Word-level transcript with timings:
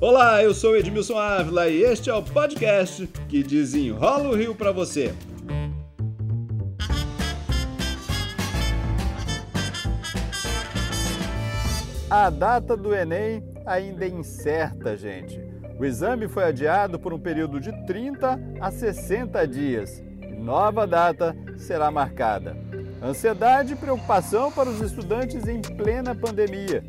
Olá, 0.00 0.40
eu 0.44 0.54
sou 0.54 0.76
Edmilson 0.76 1.18
Ávila 1.18 1.68
e 1.68 1.82
este 1.82 2.08
é 2.08 2.14
o 2.14 2.22
podcast 2.22 3.04
que 3.28 3.42
desenrola 3.42 4.28
o 4.28 4.36
Rio 4.36 4.54
para 4.54 4.70
você. 4.70 5.12
A 12.08 12.30
data 12.30 12.76
do 12.76 12.94
Enem 12.94 13.42
ainda 13.66 14.04
é 14.04 14.08
incerta, 14.08 14.96
gente. 14.96 15.40
O 15.76 15.84
exame 15.84 16.28
foi 16.28 16.44
adiado 16.44 17.00
por 17.00 17.12
um 17.12 17.18
período 17.18 17.58
de 17.58 17.72
30 17.84 18.40
a 18.60 18.70
60 18.70 19.48
dias. 19.48 20.00
Nova 20.38 20.86
data 20.86 21.36
será 21.56 21.90
marcada. 21.90 22.56
Ansiedade 23.02 23.72
e 23.72 23.76
preocupação 23.76 24.52
para 24.52 24.70
os 24.70 24.80
estudantes 24.80 25.48
em 25.48 25.60
plena 25.60 26.14
pandemia. 26.14 26.84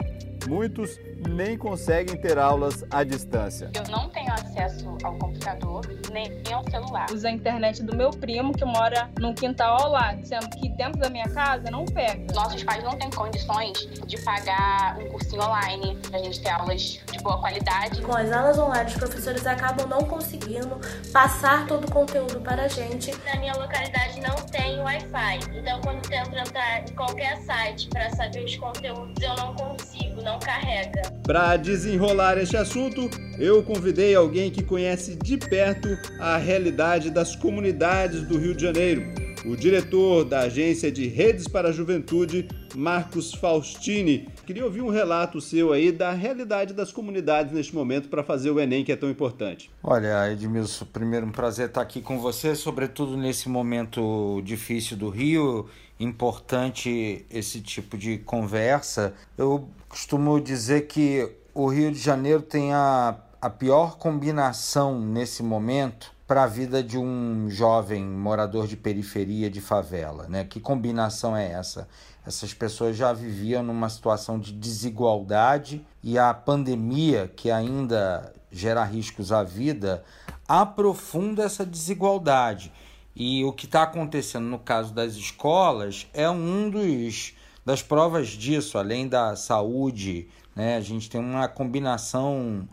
Muitos 0.47 0.99
nem 1.27 1.57
conseguem 1.57 2.15
ter 2.17 2.37
aulas 2.37 2.83
à 2.89 3.03
distância. 3.03 3.71
Eu 3.73 3.91
não 3.91 4.09
tenho 4.09 4.31
acesso 4.33 4.97
ao 5.03 5.17
computador 5.17 5.85
nem 6.11 6.31
ao 6.53 6.63
celular. 6.69 7.07
Usa 7.11 7.27
a 7.27 7.31
internet 7.31 7.83
do 7.83 7.95
meu 7.95 8.09
primo 8.11 8.53
que 8.53 8.65
mora 8.65 9.09
num 9.19 9.33
quintal 9.33 9.83
ao 9.83 9.91
lado, 9.91 10.25
sendo 10.25 10.49
que 10.49 10.69
dentro 10.69 10.99
da 10.99 11.09
minha 11.09 11.27
casa 11.29 11.69
não 11.69 11.85
pega. 11.85 12.33
Nossos 12.33 12.63
pais 12.63 12.83
não 12.83 12.97
têm 12.97 13.09
condições 13.09 13.87
de 14.05 14.17
pagar 14.23 14.97
um 14.99 15.09
cursinho 15.09 15.41
online 15.43 15.97
pra 16.09 16.19
gente 16.19 16.41
ter 16.41 16.49
aulas 16.49 16.99
de 17.11 17.18
boa 17.21 17.37
qualidade. 17.39 18.01
Com 18.01 18.15
as 18.15 18.31
aulas 18.31 18.57
online, 18.57 18.89
os 18.89 18.97
professores 18.97 19.45
acabam 19.45 19.87
não 19.87 19.99
conseguindo 19.99 20.79
passar 21.11 21.67
todo 21.67 21.85
o 21.85 21.91
conteúdo 21.91 22.39
para 22.41 22.63
a 22.63 22.67
gente. 22.67 23.11
Na 23.25 23.39
minha 23.39 23.53
localidade 23.53 24.19
não 24.21 24.35
tem 24.35 24.79
Wi-Fi, 24.79 25.39
então 25.53 25.81
quando 25.81 26.01
tento 26.07 26.35
entrar 26.35 26.83
em 26.89 26.93
qualquer 26.93 27.37
site 27.41 27.87
para 27.89 28.09
saber 28.11 28.43
os 28.43 28.55
conteúdos, 28.55 29.21
eu 29.21 29.35
não 29.35 29.55
consigo, 29.55 30.21
não 30.21 30.39
carrega. 30.39 31.01
Para 31.23 31.57
desenrolar 31.57 32.37
este 32.37 32.57
assunto, 32.57 33.09
eu 33.37 33.63
convidei 33.63 34.15
alguém 34.15 34.49
que 34.49 34.63
conhece 34.63 35.15
de 35.15 35.37
perto 35.37 35.89
a 36.19 36.37
realidade 36.37 37.09
das 37.09 37.35
comunidades 37.35 38.23
do 38.23 38.37
Rio 38.37 38.55
de 38.55 38.63
Janeiro, 38.63 39.28
o 39.45 39.55
diretor 39.55 40.25
da 40.25 40.41
Agência 40.41 40.91
de 40.91 41.07
Redes 41.07 41.47
para 41.47 41.69
a 41.69 41.71
Juventude, 41.71 42.47
Marcos 42.75 43.33
Faustini. 43.33 44.27
Queria 44.45 44.65
ouvir 44.65 44.81
um 44.81 44.89
relato 44.89 45.39
seu 45.39 45.71
aí 45.71 45.91
da 45.91 46.11
realidade 46.11 46.73
das 46.73 46.91
comunidades 46.91 47.53
neste 47.53 47.73
momento 47.73 48.09
para 48.09 48.23
fazer 48.23 48.51
o 48.51 48.59
Enem, 48.59 48.83
que 48.83 48.91
é 48.91 48.95
tão 48.95 49.09
importante. 49.09 49.71
Olha, 49.83 50.31
Edmilson, 50.31 50.85
primeiro 50.85 51.25
um 51.25 51.31
prazer 51.31 51.67
estar 51.67 51.81
aqui 51.81 52.01
com 52.01 52.19
você, 52.19 52.55
sobretudo 52.55 53.15
nesse 53.15 53.47
momento 53.47 54.41
difícil 54.43 54.97
do 54.97 55.09
Rio. 55.09 55.67
Importante 55.99 57.25
esse 57.29 57.61
tipo 57.61 57.97
de 57.97 58.17
conversa. 58.19 59.13
Eu 59.37 59.69
costumo 59.87 60.39
dizer 60.39 60.87
que 60.87 61.29
o 61.53 61.67
Rio 61.67 61.91
de 61.91 61.99
Janeiro 61.99 62.41
tem 62.41 62.73
a, 62.73 63.15
a 63.41 63.49
pior 63.49 63.97
combinação 63.97 64.99
nesse 64.99 65.43
momento 65.43 66.18
para 66.29 66.43
a 66.43 66.47
vida 66.47 66.83
de 66.83 66.95
um 66.95 67.49
jovem 67.49 68.05
morador 68.05 68.67
de 68.67 68.77
periferia 68.77 69.49
de 69.49 69.59
favela, 69.59 70.27
né? 70.29 70.43
Que 70.43 70.59
combinação 70.59 71.35
é 71.35 71.51
essa? 71.51 71.89
Essas 72.23 72.53
pessoas 72.53 72.95
já 72.95 73.11
viviam 73.11 73.63
numa 73.63 73.89
situação 73.89 74.37
de 74.37 74.53
desigualdade 74.53 75.83
e 76.03 76.19
a 76.19 76.31
pandemia, 76.31 77.33
que 77.35 77.49
ainda 77.49 78.31
gera 78.51 78.83
riscos 78.83 79.31
à 79.31 79.41
vida, 79.41 80.03
aprofunda 80.47 81.41
essa 81.41 81.65
desigualdade. 81.65 82.71
E 83.15 83.43
o 83.43 83.51
que 83.51 83.65
está 83.65 83.81
acontecendo 83.81 84.45
no 84.45 84.59
caso 84.59 84.93
das 84.93 85.15
escolas 85.15 86.05
é 86.13 86.29
um 86.29 86.69
dos 86.69 87.33
das 87.65 87.81
provas 87.81 88.27
disso, 88.27 88.77
além 88.77 89.07
da 89.07 89.35
saúde, 89.35 90.27
né? 90.55 90.77
A 90.77 90.81
gente 90.81 91.09
tem 91.09 91.19
uma 91.19 91.47
combinação 91.47 92.69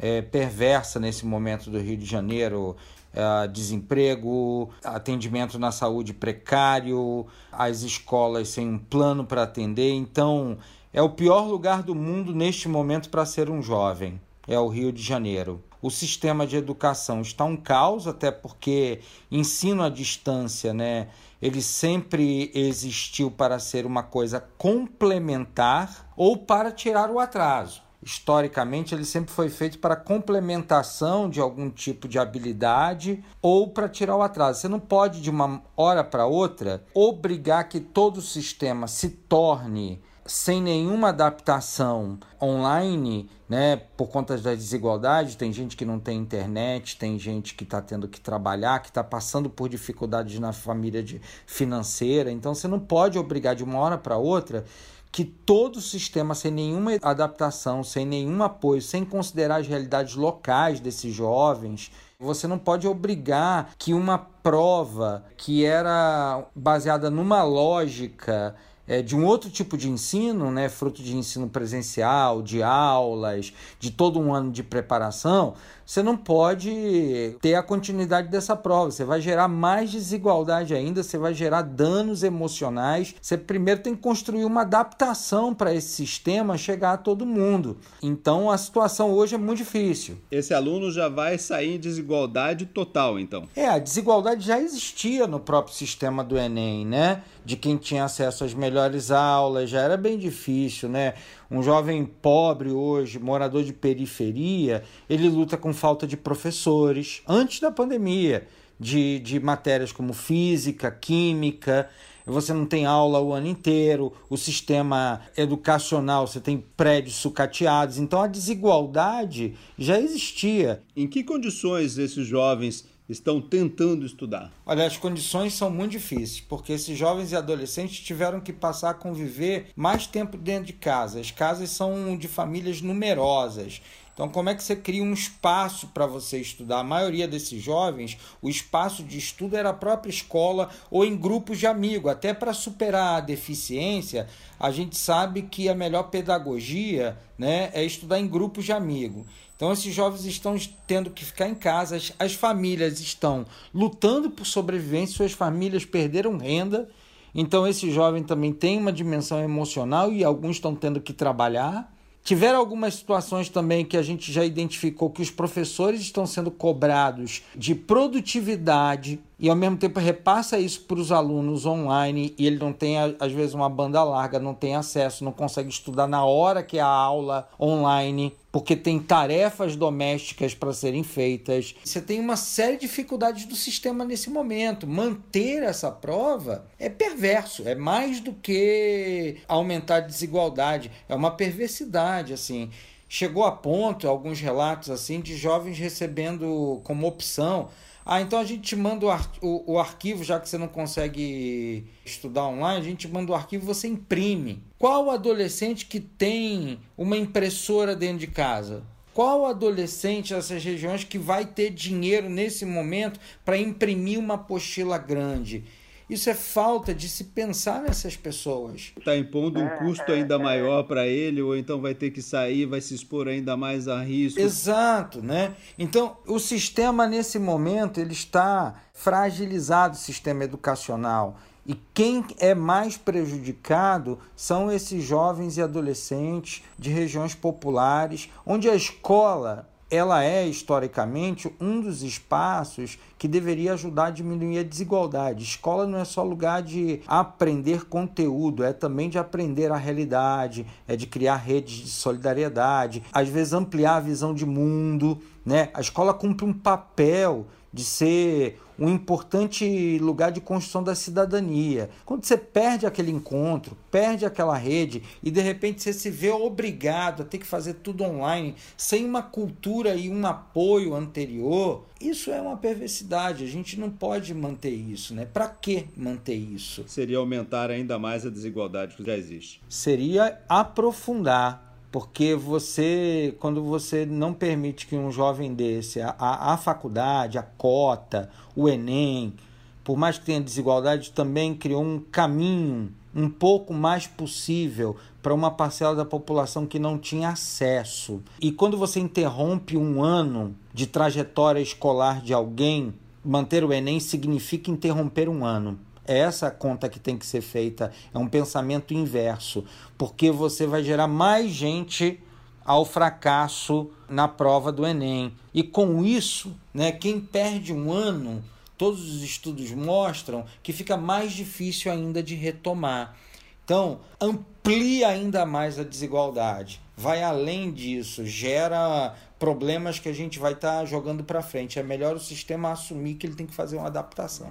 é, 0.00 0.22
perversa 0.22 0.98
nesse 0.98 1.26
momento 1.26 1.70
do 1.70 1.78
Rio 1.78 1.96
de 1.96 2.06
Janeiro. 2.06 2.76
É, 3.12 3.48
desemprego, 3.48 4.70
atendimento 4.84 5.58
na 5.58 5.72
saúde 5.72 6.14
precário, 6.14 7.26
as 7.50 7.82
escolas 7.82 8.48
sem 8.48 8.68
um 8.68 8.78
plano 8.78 9.24
para 9.24 9.42
atender. 9.42 9.92
Então, 9.92 10.56
é 10.92 11.02
o 11.02 11.10
pior 11.10 11.46
lugar 11.46 11.82
do 11.82 11.94
mundo 11.94 12.32
neste 12.32 12.68
momento 12.68 13.10
para 13.10 13.26
ser 13.26 13.50
um 13.50 13.60
jovem. 13.60 14.20
É 14.46 14.58
o 14.58 14.68
Rio 14.68 14.92
de 14.92 15.02
Janeiro. 15.02 15.62
O 15.82 15.90
sistema 15.90 16.46
de 16.46 16.56
educação 16.56 17.20
está 17.20 17.44
um 17.44 17.56
caos, 17.56 18.06
até 18.06 18.30
porque 18.30 19.00
ensino 19.30 19.82
à 19.82 19.88
distância, 19.88 20.72
né? 20.74 21.08
Ele 21.40 21.62
sempre 21.62 22.50
existiu 22.54 23.30
para 23.30 23.58
ser 23.58 23.86
uma 23.86 24.02
coisa 24.02 24.40
complementar 24.58 26.12
ou 26.16 26.36
para 26.36 26.70
tirar 26.70 27.10
o 27.10 27.18
atraso 27.18 27.89
historicamente, 28.02 28.94
ele 28.94 29.04
sempre 29.04 29.32
foi 29.32 29.48
feito 29.48 29.78
para 29.78 29.94
complementação 29.96 31.28
de 31.28 31.40
algum 31.40 31.68
tipo 31.68 32.08
de 32.08 32.18
habilidade 32.18 33.22
ou 33.42 33.68
para 33.68 33.88
tirar 33.88 34.16
o 34.16 34.22
atraso. 34.22 34.60
Você 34.60 34.68
não 34.68 34.80
pode, 34.80 35.20
de 35.20 35.30
uma 35.30 35.62
hora 35.76 36.02
para 36.02 36.26
outra, 36.26 36.84
obrigar 36.94 37.68
que 37.68 37.80
todo 37.80 38.18
o 38.18 38.22
sistema 38.22 38.86
se 38.86 39.10
torne 39.10 40.00
sem 40.30 40.62
nenhuma 40.62 41.08
adaptação 41.08 42.18
online, 42.40 43.28
né, 43.48 43.76
por 43.96 44.08
conta 44.08 44.38
da 44.38 44.54
desigualdade, 44.54 45.36
tem 45.36 45.52
gente 45.52 45.76
que 45.76 45.84
não 45.84 45.98
tem 45.98 46.18
internet, 46.18 46.96
tem 46.96 47.18
gente 47.18 47.54
que 47.54 47.64
está 47.64 47.82
tendo 47.82 48.06
que 48.06 48.20
trabalhar, 48.20 48.78
que 48.80 48.88
está 48.88 49.02
passando 49.02 49.50
por 49.50 49.68
dificuldades 49.68 50.38
na 50.38 50.52
família 50.52 51.02
de, 51.02 51.20
financeira, 51.46 52.30
então 52.30 52.54
você 52.54 52.68
não 52.68 52.78
pode 52.78 53.18
obrigar 53.18 53.56
de 53.56 53.64
uma 53.64 53.78
hora 53.78 53.98
para 53.98 54.16
outra 54.18 54.64
que 55.12 55.24
todo 55.24 55.80
sistema, 55.80 56.34
sem 56.34 56.50
nenhuma 56.50 56.92
adaptação, 57.02 57.82
sem 57.82 58.06
nenhum 58.06 58.42
apoio, 58.42 58.80
sem 58.80 59.04
considerar 59.04 59.60
as 59.60 59.66
realidades 59.66 60.14
locais 60.14 60.78
desses 60.78 61.12
jovens, 61.12 61.90
você 62.18 62.46
não 62.46 62.58
pode 62.58 62.86
obrigar 62.86 63.70
que 63.78 63.94
uma 63.94 64.18
prova 64.18 65.24
que 65.36 65.64
era 65.64 66.44
baseada 66.54 67.10
numa 67.10 67.42
lógica 67.42 68.54
é, 68.86 69.02
de 69.02 69.16
um 69.16 69.24
outro 69.24 69.48
tipo 69.48 69.78
de 69.78 69.88
ensino, 69.88 70.50
né, 70.50 70.68
fruto 70.68 71.02
de 71.02 71.16
ensino 71.16 71.48
presencial, 71.48 72.42
de 72.42 72.60
aulas, 72.60 73.52
de 73.78 73.90
todo 73.90 74.18
um 74.18 74.34
ano 74.34 74.50
de 74.50 74.62
preparação, 74.62 75.54
você 75.90 76.04
não 76.04 76.16
pode 76.16 77.36
ter 77.42 77.56
a 77.56 77.64
continuidade 77.64 78.28
dessa 78.28 78.54
prova. 78.54 78.92
Você 78.92 79.04
vai 79.04 79.20
gerar 79.20 79.48
mais 79.48 79.90
desigualdade 79.90 80.72
ainda, 80.72 81.02
você 81.02 81.18
vai 81.18 81.34
gerar 81.34 81.62
danos 81.62 82.22
emocionais. 82.22 83.12
Você 83.20 83.36
primeiro 83.36 83.82
tem 83.82 83.96
que 83.96 84.00
construir 84.00 84.44
uma 84.44 84.60
adaptação 84.60 85.52
para 85.52 85.74
esse 85.74 85.88
sistema 85.88 86.56
chegar 86.56 86.92
a 86.92 86.96
todo 86.96 87.26
mundo. 87.26 87.76
Então 88.00 88.48
a 88.48 88.56
situação 88.56 89.10
hoje 89.10 89.34
é 89.34 89.38
muito 89.38 89.58
difícil. 89.58 90.16
Esse 90.30 90.54
aluno 90.54 90.92
já 90.92 91.08
vai 91.08 91.36
sair 91.38 91.74
em 91.74 91.80
desigualdade 91.80 92.66
total, 92.66 93.18
então. 93.18 93.48
É, 93.56 93.66
a 93.66 93.80
desigualdade 93.80 94.46
já 94.46 94.60
existia 94.60 95.26
no 95.26 95.40
próprio 95.40 95.74
sistema 95.74 96.22
do 96.22 96.38
Enem, 96.38 96.86
né? 96.86 97.24
De 97.44 97.56
quem 97.56 97.76
tinha 97.76 98.04
acesso 98.04 98.44
às 98.44 98.54
melhores 98.54 99.10
aulas, 99.10 99.68
já 99.68 99.80
era 99.80 99.96
bem 99.96 100.16
difícil, 100.16 100.88
né? 100.88 101.14
Um 101.50 101.64
jovem 101.64 102.04
pobre 102.04 102.70
hoje, 102.70 103.18
morador 103.18 103.64
de 103.64 103.72
periferia, 103.72 104.84
ele 105.08 105.28
luta 105.28 105.56
com 105.56 105.72
falta 105.80 106.06
de 106.06 106.14
professores 106.14 107.22
antes 107.26 107.58
da 107.58 107.72
pandemia, 107.72 108.46
de, 108.78 109.18
de 109.20 109.40
matérias 109.40 109.90
como 109.90 110.12
física, 110.12 110.90
química. 110.90 111.88
Você 112.26 112.52
não 112.52 112.66
tem 112.66 112.84
aula 112.84 113.18
o 113.18 113.32
ano 113.32 113.48
inteiro, 113.48 114.12
o 114.28 114.36
sistema 114.36 115.22
educacional, 115.38 116.26
você 116.26 116.38
tem 116.38 116.62
prédios 116.76 117.16
sucateados. 117.16 117.96
Então 117.96 118.20
a 118.20 118.26
desigualdade 118.26 119.54
já 119.78 119.98
existia. 119.98 120.82
Em 120.94 121.08
que 121.08 121.24
condições 121.24 121.96
esses 121.96 122.26
jovens 122.26 122.84
estão 123.08 123.40
tentando 123.40 124.06
estudar? 124.06 124.52
Olha, 124.64 124.86
as 124.86 124.96
condições 124.96 125.54
são 125.54 125.70
muito 125.70 125.92
difíceis, 125.92 126.40
porque 126.40 126.72
esses 126.72 126.96
jovens 126.96 127.32
e 127.32 127.36
adolescentes 127.36 127.98
tiveram 128.00 128.38
que 128.38 128.52
passar 128.52 128.90
a 128.90 128.94
conviver 128.94 129.68
mais 129.74 130.06
tempo 130.06 130.36
dentro 130.36 130.66
de 130.66 130.72
casa. 130.74 131.18
As 131.18 131.30
casas 131.30 131.70
são 131.70 132.16
de 132.16 132.28
famílias 132.28 132.80
numerosas. 132.80 133.82
Então, 134.20 134.28
como 134.28 134.50
é 134.50 134.54
que 134.54 134.62
você 134.62 134.76
cria 134.76 135.02
um 135.02 135.14
espaço 135.14 135.86
para 135.94 136.04
você 136.04 136.38
estudar? 136.38 136.80
A 136.80 136.84
maioria 136.84 137.26
desses 137.26 137.62
jovens, 137.62 138.18
o 138.42 138.50
espaço 138.50 139.02
de 139.02 139.16
estudo 139.16 139.56
era 139.56 139.70
a 139.70 139.72
própria 139.72 140.10
escola 140.10 140.68
ou 140.90 141.06
em 141.06 141.16
grupos 141.16 141.58
de 141.58 141.66
amigos. 141.66 142.12
Até 142.12 142.34
para 142.34 142.52
superar 142.52 143.16
a 143.16 143.20
deficiência, 143.20 144.26
a 144.58 144.70
gente 144.70 144.94
sabe 144.94 145.40
que 145.40 145.70
a 145.70 145.74
melhor 145.74 146.10
pedagogia 146.10 147.16
né, 147.38 147.70
é 147.72 147.82
estudar 147.82 148.20
em 148.20 148.28
grupos 148.28 148.66
de 148.66 148.72
amigos. 148.72 149.24
Então, 149.56 149.72
esses 149.72 149.94
jovens 149.94 150.26
estão 150.26 150.54
tendo 150.86 151.08
que 151.08 151.24
ficar 151.24 151.48
em 151.48 151.54
casa, 151.54 151.96
as, 151.96 152.12
as 152.18 152.34
famílias 152.34 153.00
estão 153.00 153.46
lutando 153.72 154.30
por 154.30 154.44
sobrevivência, 154.44 155.16
suas 155.16 155.32
famílias 155.32 155.86
perderam 155.86 156.36
renda. 156.36 156.90
Então, 157.34 157.66
esse 157.66 157.90
jovem 157.90 158.22
também 158.22 158.52
tem 158.52 158.76
uma 158.76 158.92
dimensão 158.92 159.42
emocional 159.42 160.12
e 160.12 160.22
alguns 160.22 160.56
estão 160.56 160.74
tendo 160.74 161.00
que 161.00 161.14
trabalhar. 161.14 161.90
Tiveram 162.22 162.58
algumas 162.58 162.94
situações 162.94 163.48
também 163.48 163.84
que 163.84 163.96
a 163.96 164.02
gente 164.02 164.30
já 164.32 164.44
identificou 164.44 165.10
que 165.10 165.22
os 165.22 165.30
professores 165.30 166.00
estão 166.00 166.26
sendo 166.26 166.50
cobrados 166.50 167.42
de 167.56 167.74
produtividade 167.74 169.18
e 169.40 169.48
ao 169.48 169.56
mesmo 169.56 169.78
tempo 169.78 169.98
repassa 169.98 170.58
isso 170.58 170.82
para 170.82 170.98
os 170.98 171.10
alunos 171.10 171.64
online 171.64 172.34
e 172.36 172.46
ele 172.46 172.58
não 172.58 172.74
tem, 172.74 172.96
às 173.18 173.32
vezes, 173.32 173.54
uma 173.54 173.70
banda 173.70 174.04
larga, 174.04 174.38
não 174.38 174.52
tem 174.52 174.76
acesso, 174.76 175.24
não 175.24 175.32
consegue 175.32 175.70
estudar 175.70 176.06
na 176.06 176.22
hora 176.26 176.62
que 176.62 176.76
é 176.76 176.82
a 176.82 176.86
aula 176.86 177.48
online, 177.58 178.36
porque 178.52 178.76
tem 178.76 178.98
tarefas 178.98 179.76
domésticas 179.76 180.54
para 180.54 180.74
serem 180.74 181.02
feitas. 181.02 181.74
Você 181.82 182.02
tem 182.02 182.20
uma 182.20 182.36
série 182.36 182.74
de 182.74 182.82
dificuldades 182.82 183.46
do 183.46 183.56
sistema 183.56 184.04
nesse 184.04 184.28
momento. 184.28 184.86
Manter 184.86 185.62
essa 185.62 185.90
prova 185.90 186.66
é 186.78 186.90
perverso, 186.90 187.66
é 187.66 187.74
mais 187.74 188.20
do 188.20 188.34
que 188.34 189.38
aumentar 189.48 189.96
a 189.96 190.00
desigualdade, 190.00 190.90
é 191.08 191.14
uma 191.14 191.30
perversidade, 191.30 192.34
assim 192.34 192.68
chegou 193.12 193.44
a 193.44 193.50
ponto, 193.50 194.06
alguns 194.06 194.38
relatos 194.40 194.88
assim, 194.88 195.20
de 195.20 195.36
jovens 195.36 195.76
recebendo 195.76 196.80
como 196.84 197.08
opção 197.08 197.68
ah, 198.04 198.20
então 198.20 198.38
a 198.38 198.44
gente 198.44 198.62
te 198.62 198.76
manda 198.76 199.06
o, 199.06 199.10
ar, 199.10 199.30
o, 199.40 199.74
o, 199.74 199.78
arquivo, 199.78 200.24
já 200.24 200.40
que 200.40 200.48
você 200.48 200.56
não 200.56 200.68
consegue 200.68 201.86
estudar 202.04 202.46
online, 202.46 202.80
a 202.80 202.84
gente 202.84 203.06
manda 203.06 203.32
o 203.32 203.34
arquivo 203.34 203.66
você 203.66 203.86
imprime. 203.88 204.62
Qual 204.78 205.10
adolescente 205.10 205.86
que 205.86 206.00
tem 206.00 206.80
uma 206.96 207.16
impressora 207.16 207.94
dentro 207.94 208.18
de 208.18 208.26
casa? 208.26 208.82
Qual 209.12 209.44
adolescente 209.44 210.32
dessas 210.32 210.62
regiões 210.62 211.04
que 211.04 211.18
vai 211.18 211.44
ter 211.44 211.70
dinheiro 211.70 212.28
nesse 212.28 212.64
momento 212.64 213.20
para 213.44 213.58
imprimir 213.58 214.18
uma 214.18 214.34
apostila 214.34 214.96
grande? 214.96 215.64
Isso 216.10 216.28
é 216.28 216.34
falta 216.34 216.92
de 216.92 217.08
se 217.08 217.22
pensar 217.22 217.82
nessas 217.82 218.16
pessoas. 218.16 218.92
Está 218.98 219.16
impondo 219.16 219.60
um 219.60 219.68
custo 219.78 220.10
ainda 220.10 220.40
maior 220.40 220.82
para 220.82 221.06
ele, 221.06 221.40
ou 221.40 221.56
então 221.56 221.80
vai 221.80 221.94
ter 221.94 222.10
que 222.10 222.20
sair, 222.20 222.66
vai 222.66 222.80
se 222.80 222.92
expor 222.96 223.28
ainda 223.28 223.56
mais 223.56 223.86
a 223.86 224.02
risco. 224.02 224.40
Exato, 224.40 225.22
né? 225.22 225.54
Então, 225.78 226.16
o 226.26 226.40
sistema 226.40 227.06
nesse 227.06 227.38
momento 227.38 228.00
ele 228.00 228.12
está 228.12 228.74
fragilizado, 228.92 229.94
o 229.94 229.98
sistema 229.98 230.42
educacional. 230.42 231.38
E 231.64 231.76
quem 231.94 232.24
é 232.40 232.56
mais 232.56 232.96
prejudicado 232.96 234.18
são 234.34 234.72
esses 234.72 235.04
jovens 235.04 235.58
e 235.58 235.62
adolescentes 235.62 236.64
de 236.76 236.90
regiões 236.90 237.36
populares, 237.36 238.28
onde 238.44 238.68
a 238.68 238.74
escola 238.74 239.70
ela 239.90 240.24
é 240.24 240.46
historicamente 240.46 241.52
um 241.60 241.80
dos 241.80 242.02
espaços 242.02 242.98
que 243.18 243.26
deveria 243.26 243.72
ajudar 243.72 244.06
a 244.06 244.10
diminuir 244.10 244.60
a 244.60 244.62
desigualdade. 244.62 245.42
Escola 245.42 245.86
não 245.86 245.98
é 245.98 246.04
só 246.04 246.22
lugar 246.22 246.62
de 246.62 247.00
aprender 247.06 247.86
conteúdo, 247.86 248.62
é 248.62 248.72
também 248.72 249.10
de 249.10 249.18
aprender 249.18 249.72
a 249.72 249.76
realidade, 249.76 250.64
é 250.86 250.94
de 250.94 251.06
criar 251.06 251.36
redes 251.36 251.74
de 251.74 251.90
solidariedade, 251.90 253.02
às 253.12 253.28
vezes 253.28 253.52
ampliar 253.52 253.96
a 253.96 254.00
visão 254.00 254.32
de 254.32 254.46
mundo, 254.46 255.20
né? 255.44 255.70
A 255.74 255.80
escola 255.80 256.14
cumpre 256.14 256.46
um 256.46 256.52
papel 256.52 257.46
de 257.72 257.84
ser 257.84 258.60
um 258.78 258.88
importante 258.88 259.98
lugar 259.98 260.32
de 260.32 260.40
construção 260.40 260.82
da 260.82 260.94
cidadania. 260.94 261.90
Quando 262.04 262.24
você 262.24 262.36
perde 262.36 262.86
aquele 262.86 263.10
encontro, 263.10 263.76
perde 263.90 264.24
aquela 264.24 264.56
rede 264.56 265.02
e 265.22 265.30
de 265.30 265.40
repente 265.40 265.82
você 265.82 265.92
se 265.92 266.10
vê 266.10 266.30
obrigado 266.30 267.22
a 267.22 267.24
ter 267.24 267.38
que 267.38 267.46
fazer 267.46 267.74
tudo 267.74 268.02
online, 268.02 268.54
sem 268.76 269.04
uma 269.04 269.22
cultura 269.22 269.94
e 269.94 270.08
um 270.08 270.26
apoio 270.26 270.94
anterior, 270.94 271.84
isso 272.00 272.30
é 272.30 272.40
uma 272.40 272.56
perversidade. 272.56 273.44
A 273.44 273.46
gente 273.46 273.78
não 273.78 273.90
pode 273.90 274.32
manter 274.32 274.70
isso, 274.70 275.14
né? 275.14 275.26
Para 275.26 275.48
que 275.48 275.86
manter 275.94 276.34
isso? 276.34 276.84
Seria 276.86 277.18
aumentar 277.18 277.70
ainda 277.70 277.98
mais 277.98 278.24
a 278.24 278.30
desigualdade 278.30 278.96
que 278.96 279.04
já 279.04 279.16
existe. 279.16 279.60
Seria 279.68 280.40
aprofundar 280.48 281.69
porque 281.90 282.34
você, 282.34 283.34
quando 283.40 283.62
você 283.62 284.06
não 284.06 284.32
permite 284.32 284.86
que 284.86 284.96
um 284.96 285.10
jovem 285.10 285.52
desse, 285.52 286.00
a, 286.00 286.14
a, 286.18 286.54
a 286.54 286.56
faculdade, 286.56 287.38
a 287.38 287.42
cota, 287.42 288.30
o 288.54 288.68
Enem, 288.68 289.34
por 289.82 289.96
mais 289.96 290.18
que 290.18 290.26
tenha 290.26 290.40
desigualdade, 290.40 291.10
também 291.10 291.54
criou 291.54 291.82
um 291.82 291.98
caminho 291.98 292.92
um 293.14 293.28
pouco 293.28 293.74
mais 293.74 294.06
possível 294.06 294.96
para 295.20 295.34
uma 295.34 295.50
parcela 295.50 295.96
da 295.96 296.04
população 296.04 296.64
que 296.64 296.78
não 296.78 296.96
tinha 296.96 297.30
acesso. 297.30 298.22
E 298.40 298.52
quando 298.52 298.76
você 298.76 299.00
interrompe 299.00 299.76
um 299.76 300.02
ano 300.02 300.54
de 300.72 300.86
trajetória 300.86 301.60
escolar 301.60 302.22
de 302.22 302.32
alguém, 302.32 302.94
manter 303.24 303.64
o 303.64 303.72
Enem 303.72 303.98
significa 303.98 304.70
interromper 304.70 305.28
um 305.28 305.44
ano. 305.44 305.78
É 306.06 306.18
essa 306.18 306.50
conta 306.50 306.88
que 306.88 306.98
tem 306.98 307.16
que 307.16 307.26
ser 307.26 307.40
feita, 307.40 307.92
é 308.12 308.18
um 308.18 308.26
pensamento 308.26 308.94
inverso, 308.94 309.64
porque 309.96 310.30
você 310.30 310.66
vai 310.66 310.82
gerar 310.82 311.06
mais 311.06 311.50
gente 311.50 312.20
ao 312.64 312.84
fracasso 312.84 313.90
na 314.08 314.28
prova 314.28 314.70
do 314.70 314.86
Enem. 314.86 315.32
E 315.52 315.62
com 315.62 316.04
isso, 316.04 316.56
né, 316.72 316.92
quem 316.92 317.20
perde 317.20 317.72
um 317.72 317.92
ano, 317.92 318.42
todos 318.78 319.14
os 319.14 319.22
estudos 319.22 319.70
mostram 319.72 320.44
que 320.62 320.72
fica 320.72 320.96
mais 320.96 321.32
difícil 321.32 321.92
ainda 321.92 322.22
de 322.22 322.34
retomar. 322.34 323.16
Então, 323.64 324.00
amplia 324.20 325.08
ainda 325.08 325.46
mais 325.46 325.78
a 325.78 325.84
desigualdade. 325.84 326.80
Vai 326.96 327.22
além 327.22 327.70
disso, 327.70 328.26
gera 328.26 329.14
problemas 329.38 329.98
que 329.98 330.08
a 330.08 330.12
gente 330.12 330.38
vai 330.38 330.52
estar 330.52 330.80
tá 330.80 330.84
jogando 330.84 331.24
para 331.24 331.40
frente. 331.40 331.78
É 331.78 331.82
melhor 331.82 332.14
o 332.16 332.20
sistema 332.20 332.72
assumir 332.72 333.14
que 333.14 333.26
ele 333.26 333.34
tem 333.34 333.46
que 333.46 333.54
fazer 333.54 333.76
uma 333.76 333.86
adaptação. 333.86 334.50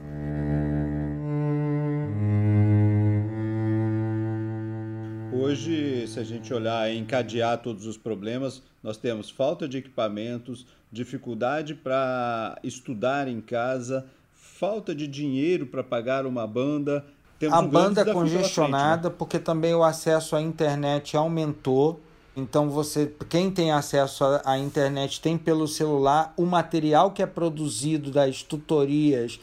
Hoje, 5.50 6.06
se 6.07 6.19
a 6.19 6.24
gente 6.24 6.54
olhar 6.54 6.92
e 6.92 6.98
encadear 7.00 7.57
todos 7.57 7.88
os 7.88 7.98
problemas, 7.98 8.62
nós 8.84 8.98
temos 8.98 9.31
falta 9.31 9.68
de 9.68 9.80
equipamentos, 9.80 10.68
dificuldade 10.92 11.74
para 11.74 12.56
estudar 12.63 13.28
em 13.28 13.42
casa, 13.42 14.06
falta 14.36 14.94
de 14.94 15.07
dinheiro 15.07 15.66
para 15.66 15.84
pagar 15.84 16.28
uma 16.28 16.46
banda. 16.46 17.04
Temos 17.40 17.57
a 17.57 17.62
um 17.62 17.68
banda 17.68 18.06
congestionada, 18.13 19.01
frente, 19.01 19.12
né? 19.12 19.16
porque 19.18 19.40
também 19.40 19.74
o 19.74 19.84
acesso 19.84 20.36
à 20.36 20.42
internet 20.42 21.18
aumentou. 21.18 22.00
Então 22.38 22.69
você, 22.69 23.12
quem 23.28 23.50
tem 23.50 23.72
acesso 23.72 24.24
à 24.45 24.56
internet 24.56 25.19
tem 25.19 25.36
pelo 25.36 25.68
celular 25.68 26.31
o 26.38 26.45
material 26.45 27.10
que 27.10 27.24
é 27.24 27.25
produzido 27.25 28.12
das 28.12 28.44
tutorias 28.44 29.40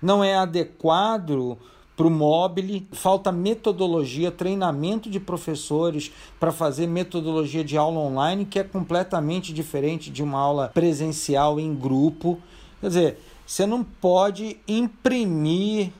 não 0.00 0.24
é 0.24 0.34
adequado 0.34 1.58
para 2.00 2.06
o 2.06 2.10
mobile, 2.10 2.88
falta 2.92 3.30
metodologia, 3.30 4.30
treinamento 4.30 5.10
de 5.10 5.20
professores 5.20 6.10
para 6.40 6.50
fazer 6.50 6.86
metodologia 6.86 7.62
de 7.62 7.76
aula 7.76 8.00
online, 8.00 8.46
que 8.46 8.58
é 8.58 8.64
completamente 8.64 9.52
diferente 9.52 10.08
de 10.08 10.22
uma 10.22 10.38
aula 10.38 10.70
presencial 10.72 11.60
em 11.60 11.74
grupo. 11.74 12.40
Quer 12.80 12.86
dizer, 12.86 13.18
você 13.46 13.66
não 13.66 13.84
pode 13.84 14.56
imprimir 14.66 15.92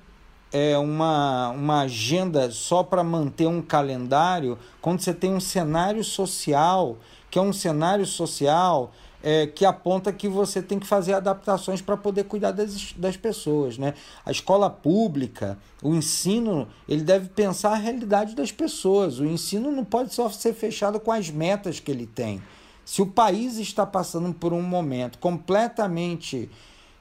é, 0.50 0.78
uma, 0.78 1.50
uma 1.50 1.82
agenda 1.82 2.50
só 2.50 2.82
para 2.82 3.04
manter 3.04 3.46
um 3.46 3.60
calendário 3.60 4.56
quando 4.80 5.00
você 5.00 5.12
tem 5.12 5.34
um 5.34 5.40
cenário 5.40 6.02
social, 6.02 6.96
que 7.30 7.38
é 7.38 7.42
um 7.42 7.52
cenário 7.52 8.06
social 8.06 8.90
é, 9.22 9.46
que 9.46 9.64
aponta 9.64 10.12
que 10.12 10.28
você 10.28 10.62
tem 10.62 10.78
que 10.78 10.86
fazer 10.86 11.12
adaptações 11.12 11.80
para 11.80 11.96
poder 11.96 12.24
cuidar 12.24 12.52
das, 12.52 12.92
das 12.94 13.16
pessoas. 13.16 13.76
Né? 13.78 13.94
A 14.24 14.30
escola 14.30 14.70
pública, 14.70 15.58
o 15.82 15.94
ensino, 15.94 16.68
ele 16.88 17.02
deve 17.02 17.28
pensar 17.28 17.72
a 17.72 17.76
realidade 17.76 18.34
das 18.34 18.50
pessoas. 18.50 19.18
O 19.18 19.26
ensino 19.26 19.70
não 19.70 19.84
pode 19.84 20.14
só 20.14 20.28
ser 20.30 20.54
fechado 20.54 20.98
com 20.98 21.12
as 21.12 21.30
metas 21.30 21.80
que 21.80 21.90
ele 21.90 22.06
tem. 22.06 22.42
Se 22.84 23.02
o 23.02 23.06
país 23.06 23.58
está 23.58 23.86
passando 23.86 24.32
por 24.34 24.52
um 24.52 24.62
momento 24.62 25.18
completamente 25.18 26.50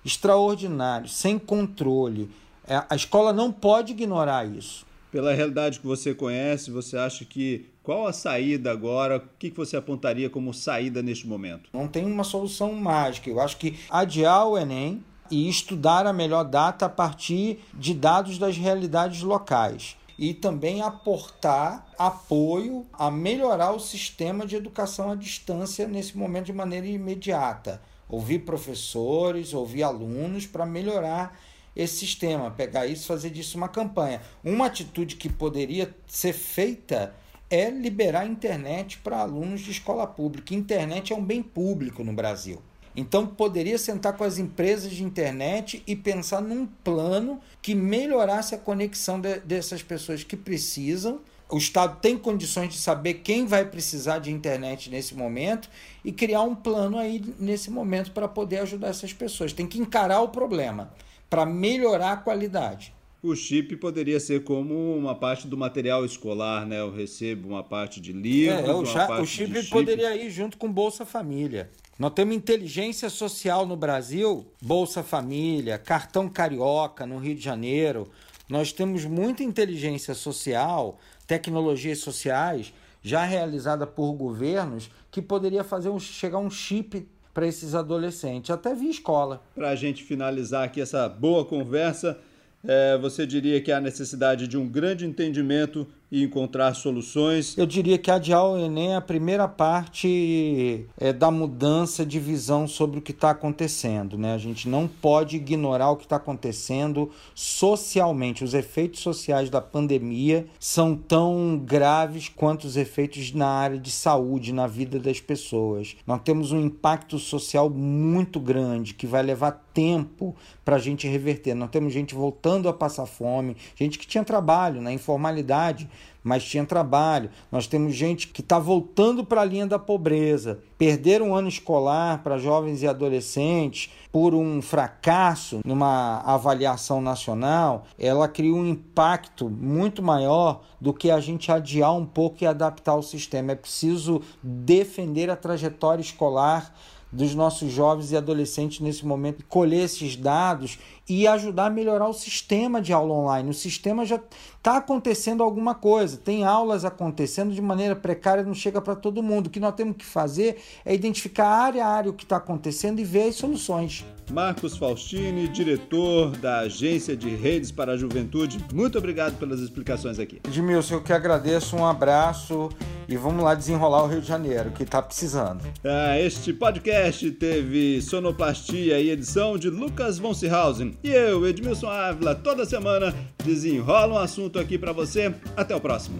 extraordinário, 0.03 1.07
sem 1.07 1.39
controle, 1.39 2.29
é, 2.67 2.83
a 2.89 2.95
escola 2.95 3.33
não 3.33 3.51
pode 3.51 3.93
ignorar 3.93 4.45
isso. 4.45 4.85
Pela 5.11 5.33
realidade 5.33 5.79
que 5.79 5.87
você 5.87 6.13
conhece, 6.13 6.69
você 6.69 6.95
acha 6.95 7.25
que 7.25 7.65
qual 7.89 8.05
a 8.05 8.13
saída 8.13 8.71
agora? 8.71 9.17
O 9.17 9.21
que 9.39 9.49
você 9.49 9.75
apontaria 9.75 10.29
como 10.29 10.53
saída 10.53 11.01
neste 11.01 11.25
momento? 11.25 11.71
Não 11.73 11.87
tem 11.87 12.05
uma 12.05 12.23
solução 12.23 12.71
mágica. 12.73 13.31
Eu 13.31 13.39
acho 13.39 13.57
que 13.57 13.79
adiar 13.89 14.47
o 14.47 14.55
Enem 14.55 15.03
e 15.31 15.49
estudar 15.49 16.05
a 16.05 16.13
melhor 16.13 16.43
data 16.43 16.85
a 16.85 16.89
partir 16.89 17.65
de 17.73 17.95
dados 17.95 18.37
das 18.37 18.55
realidades 18.55 19.23
locais. 19.23 19.97
E 20.19 20.35
também 20.35 20.83
aportar 20.83 21.87
apoio 21.97 22.85
a 22.93 23.09
melhorar 23.09 23.71
o 23.71 23.79
sistema 23.79 24.45
de 24.45 24.55
educação 24.55 25.09
à 25.09 25.15
distância 25.15 25.87
nesse 25.87 26.15
momento 26.15 26.45
de 26.45 26.53
maneira 26.53 26.85
imediata. 26.85 27.81
Ouvir 28.07 28.45
professores, 28.45 29.51
ouvir 29.51 29.81
alunos 29.81 30.45
para 30.45 30.63
melhorar 30.63 31.39
esse 31.75 31.97
sistema, 31.97 32.51
pegar 32.51 32.85
isso, 32.85 33.07
fazer 33.07 33.31
disso 33.31 33.57
uma 33.57 33.67
campanha. 33.67 34.21
Uma 34.43 34.67
atitude 34.67 35.15
que 35.15 35.27
poderia 35.27 35.91
ser 36.05 36.33
feita 36.33 37.15
é 37.49 37.69
liberar 37.69 38.21
a 38.21 38.25
internet 38.25 38.99
para 38.99 39.19
alunos 39.19 39.61
de 39.61 39.71
escola 39.71 40.05
pública. 40.05 40.53
Internet 40.53 41.11
é 41.11 41.15
um 41.15 41.23
bem 41.23 41.41
público 41.41 42.03
no 42.03 42.13
Brasil. 42.13 42.61
Então 42.95 43.25
poderia 43.25 43.77
sentar 43.77 44.17
com 44.17 44.23
as 44.23 44.37
empresas 44.37 44.91
de 44.91 45.03
internet 45.03 45.81
e 45.87 45.95
pensar 45.95 46.41
num 46.41 46.65
plano 46.65 47.39
que 47.61 47.73
melhorasse 47.73 48.53
a 48.53 48.57
conexão 48.57 49.19
de, 49.19 49.39
dessas 49.39 49.81
pessoas 49.81 50.23
que 50.23 50.35
precisam. 50.35 51.21
O 51.49 51.57
Estado 51.57 51.99
tem 51.99 52.17
condições 52.17 52.73
de 52.73 52.77
saber 52.77 53.15
quem 53.15 53.45
vai 53.45 53.65
precisar 53.65 54.19
de 54.19 54.31
internet 54.31 54.89
nesse 54.89 55.15
momento 55.15 55.69
e 56.03 56.11
criar 56.11 56.43
um 56.43 56.55
plano 56.55 56.97
aí 56.97 57.23
nesse 57.39 57.71
momento 57.71 58.11
para 58.11 58.27
poder 58.27 58.59
ajudar 58.59 58.89
essas 58.89 59.13
pessoas. 59.13 59.53
Tem 59.53 59.65
que 59.65 59.79
encarar 59.79 60.21
o 60.21 60.29
problema 60.29 60.91
para 61.29 61.45
melhorar 61.45 62.11
a 62.11 62.17
qualidade. 62.17 62.93
O 63.21 63.35
chip 63.35 63.75
poderia 63.75 64.19
ser 64.19 64.45
como 64.45 64.95
uma 64.95 65.13
parte 65.13 65.45
do 65.45 65.57
material 65.57 66.05
escolar, 66.05 66.65
né? 66.65 66.79
Eu 66.79 66.89
recebo 66.89 67.49
uma 67.49 67.63
parte 67.63 67.99
de 67.99 68.13
livros, 68.13 68.67
é, 68.67 68.73
o, 68.73 68.79
uma 68.79 69.07
parte 69.07 69.23
o 69.23 69.25
chip, 69.25 69.51
de 69.51 69.61
chip 69.61 69.71
poderia 69.71 70.15
ir 70.15 70.29
junto 70.29 70.57
com 70.57 70.71
Bolsa 70.71 71.05
Família. 71.05 71.69
Nós 71.97 72.13
temos 72.13 72.33
inteligência 72.33 73.09
social 73.09 73.65
no 73.65 73.75
Brasil, 73.75 74.47
Bolsa 74.61 75.03
Família, 75.03 75.77
cartão 75.77 76.29
carioca 76.29 77.05
no 77.05 77.17
Rio 77.17 77.35
de 77.35 77.41
Janeiro. 77.41 78.09
Nós 78.47 78.71
temos 78.71 79.03
muita 79.03 79.43
inteligência 79.43 80.13
social, 80.13 80.97
tecnologias 81.27 81.99
sociais 81.99 82.73
já 83.01 83.25
realizada 83.25 83.85
por 83.85 84.13
governos 84.13 84.89
que 85.11 85.21
poderia 85.21 85.63
fazer 85.63 85.89
um, 85.89 85.99
chegar 85.99 86.37
um 86.37 86.49
chip 86.49 87.05
para 87.33 87.47
esses 87.47 87.75
adolescentes, 87.75 88.49
até 88.49 88.73
via 88.73 88.89
escola. 88.89 89.43
Para 89.53 89.69
a 89.69 89.75
gente 89.75 90.03
finalizar 90.03 90.63
aqui 90.63 90.81
essa 90.81 91.07
boa 91.07 91.45
conversa, 91.45 92.17
é, 92.63 92.97
você 92.97 93.25
diria 93.25 93.61
que 93.61 93.71
há 93.71 93.79
necessidade 93.79 94.47
de 94.47 94.57
um 94.57 94.67
grande 94.67 95.05
entendimento 95.05 95.87
e 96.11 96.23
encontrar 96.23 96.73
soluções? 96.73 97.57
Eu 97.57 97.65
diria 97.65 97.97
que 97.97 98.09
adiar 98.09 98.43
o 98.43 98.57
Enem 98.57 98.93
é 98.93 98.95
a 98.95 99.01
primeira 99.01 99.47
parte 99.47 100.85
é, 100.97 101.13
da 101.13 101.29
mudança 101.29 102.05
de 102.05 102.19
visão 102.19 102.67
sobre 102.67 102.99
o 102.99 103.01
que 103.01 103.11
está 103.11 103.29
acontecendo. 103.29 104.17
Né? 104.17 104.33
A 104.33 104.37
gente 104.37 104.67
não 104.67 104.87
pode 104.87 105.37
ignorar 105.37 105.91
o 105.91 105.95
que 105.95 106.05
está 106.05 106.15
acontecendo 106.15 107.11
socialmente. 107.35 108.43
Os 108.43 108.53
efeitos 108.53 109.01
sociais 109.01 109.49
da 109.49 109.61
pandemia 109.61 110.47
são 110.59 110.95
tão 110.95 111.61
graves 111.63 112.27
quanto 112.27 112.65
os 112.65 112.75
efeitos 112.75 113.31
na 113.31 113.47
área 113.47 113.77
de 113.77 113.91
saúde, 113.91 114.51
na 114.51 114.67
vida 114.67 114.99
das 114.99 115.19
pessoas. 115.19 115.95
Nós 116.05 116.21
temos 116.23 116.51
um 116.51 116.59
impacto 116.59 117.19
social 117.19 117.69
muito 117.69 118.39
grande 118.39 118.93
que 118.93 119.05
vai 119.05 119.21
levar 119.21 119.68
tempo 119.79 120.35
para 120.65 120.75
a 120.75 120.79
gente 120.79 121.07
reverter. 121.07 121.55
Nós 121.55 121.69
temos 121.69 121.93
gente 121.93 122.13
voltando 122.13 122.67
a 122.67 122.73
passar 122.73 123.05
fome, 123.05 123.55
gente 123.77 123.97
que 123.97 124.05
tinha 124.05 124.25
trabalho 124.25 124.81
na 124.81 124.91
informalidade 124.91 125.89
mas 126.23 126.43
tinha 126.43 126.65
trabalho. 126.65 127.29
Nós 127.51 127.67
temos 127.67 127.95
gente 127.95 128.27
que 128.27 128.41
está 128.41 128.59
voltando 128.59 129.23
para 129.23 129.41
a 129.41 129.45
linha 129.45 129.65
da 129.65 129.79
pobreza. 129.79 130.59
Perder 130.77 131.21
um 131.21 131.33
ano 131.33 131.47
escolar 131.47 132.21
para 132.23 132.37
jovens 132.37 132.81
e 132.81 132.87
adolescentes 132.87 133.91
por 134.11 134.33
um 134.33 134.61
fracasso 134.61 135.61
numa 135.63 136.19
avaliação 136.21 136.99
nacional, 137.01 137.85
ela 137.97 138.27
cria 138.27 138.53
um 138.53 138.65
impacto 138.65 139.49
muito 139.49 140.01
maior 140.01 140.61
do 140.79 140.93
que 140.93 141.11
a 141.11 141.19
gente 141.19 141.51
adiar 141.51 141.95
um 141.95 142.05
pouco 142.05 142.43
e 142.43 142.47
adaptar 142.47 142.95
o 142.95 143.03
sistema. 143.03 143.51
É 143.51 143.55
preciso 143.55 144.21
defender 144.41 145.29
a 145.29 145.35
trajetória 145.35 146.01
escolar 146.01 146.73
dos 147.11 147.33
nossos 147.33 147.71
jovens 147.71 148.11
e 148.11 148.17
adolescentes 148.17 148.79
nesse 148.79 149.05
momento, 149.05 149.43
colher 149.45 149.83
esses 149.83 150.15
dados 150.15 150.77
e 151.07 151.27
ajudar 151.27 151.65
a 151.65 151.69
melhorar 151.69 152.07
o 152.07 152.13
sistema 152.13 152.81
de 152.81 152.93
aula 152.93 153.13
online. 153.13 153.49
O 153.49 153.53
sistema 153.53 154.05
já 154.05 154.19
está 154.57 154.77
acontecendo 154.77 155.41
alguma 155.41 155.73
coisa, 155.73 156.17
tem 156.17 156.43
aulas 156.43 156.85
acontecendo 156.85 157.53
de 157.53 157.61
maneira 157.61 157.95
precária, 157.95 158.43
não 158.43 158.53
chega 158.53 158.79
para 158.79 158.95
todo 158.95 159.23
mundo. 159.23 159.47
O 159.47 159.49
que 159.49 159.59
nós 159.59 159.73
temos 159.73 159.97
que 159.97 160.05
fazer 160.05 160.61
é 160.85 160.93
identificar 160.93 161.47
área 161.47 161.85
a 161.85 161.89
área 161.89 162.11
o 162.11 162.13
que 162.13 162.23
está 162.23 162.37
acontecendo 162.37 162.99
e 162.99 163.03
ver 163.03 163.29
as 163.29 163.35
soluções. 163.35 164.05
Marcos 164.31 164.77
Faustini, 164.77 165.47
diretor 165.47 166.37
da 166.37 166.59
Agência 166.59 167.17
de 167.17 167.29
Redes 167.29 167.71
para 167.71 167.93
a 167.93 167.97
Juventude, 167.97 168.63
muito 168.71 168.97
obrigado 168.97 169.39
pelas 169.39 169.59
explicações 169.59 170.19
aqui. 170.19 170.39
Edmilson, 170.45 170.95
eu 170.95 171.03
que 171.03 171.11
agradeço, 171.11 171.75
um 171.75 171.85
abraço 171.85 172.69
e 173.09 173.17
vamos 173.17 173.43
lá 173.43 173.55
desenrolar 173.55 174.03
o 174.03 174.07
Rio 174.07 174.21
de 174.21 174.27
Janeiro, 174.27 174.71
que 174.71 174.83
está 174.83 175.01
precisando. 175.01 175.63
Ah, 175.83 176.19
este 176.19 176.53
podcast 176.53 177.29
teve 177.31 178.01
sonoplastia 178.01 178.99
e 178.99 179.09
edição 179.09 179.57
de 179.57 179.69
Lucas 179.69 180.19
von 180.19 180.33
Seehausen 180.33 180.97
e 181.03 181.09
eu, 181.09 181.45
Edmilson 181.47 181.89
Ávila, 181.89 182.35
toda 182.35 182.65
semana 182.65 183.13
desenrola 183.43 184.13
um 184.13 184.17
assunto 184.19 184.59
aqui 184.59 184.77
para 184.77 184.93
você. 184.93 185.33
Até 185.57 185.75
o 185.75 185.81
próximo. 185.81 186.19